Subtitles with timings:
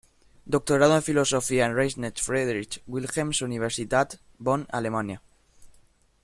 [0.47, 5.21] Doctorado en Filosofía en Rheinische Friedrich Wilhelms-Universitat, Bonn, Alemania.